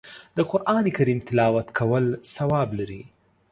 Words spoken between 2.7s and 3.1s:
لري